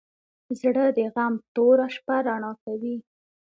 زړه 0.59 0.85
د 0.97 0.99
غم 1.13 1.33
توره 1.53 1.87
شپه 1.95 2.15
رڼا 2.27 2.51
کوي. 2.63 2.95